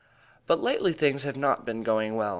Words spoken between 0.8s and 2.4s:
things have not been going well.